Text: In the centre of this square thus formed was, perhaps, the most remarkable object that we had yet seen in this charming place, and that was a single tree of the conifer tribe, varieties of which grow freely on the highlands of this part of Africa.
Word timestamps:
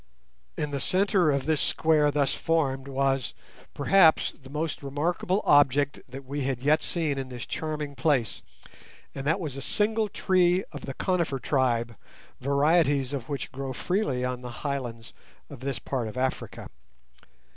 In 0.57 0.71
the 0.71 0.79
centre 0.79 1.29
of 1.29 1.45
this 1.45 1.61
square 1.61 2.09
thus 2.09 2.33
formed 2.33 2.87
was, 2.87 3.35
perhaps, 3.75 4.31
the 4.31 4.49
most 4.49 4.81
remarkable 4.81 5.43
object 5.45 5.99
that 6.09 6.25
we 6.25 6.41
had 6.41 6.59
yet 6.63 6.81
seen 6.81 7.19
in 7.19 7.29
this 7.29 7.45
charming 7.45 7.93
place, 7.93 8.41
and 9.13 9.27
that 9.27 9.39
was 9.39 9.55
a 9.57 9.61
single 9.61 10.09
tree 10.09 10.63
of 10.71 10.87
the 10.87 10.95
conifer 10.95 11.37
tribe, 11.37 11.95
varieties 12.39 13.13
of 13.13 13.29
which 13.29 13.51
grow 13.51 13.73
freely 13.73 14.25
on 14.25 14.41
the 14.41 14.49
highlands 14.65 15.13
of 15.51 15.59
this 15.59 15.77
part 15.77 16.07
of 16.07 16.17
Africa. 16.17 16.71